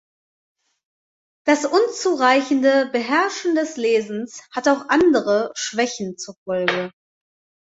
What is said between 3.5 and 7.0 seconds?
des Lesens hat auch andere Schwächen zur Folge.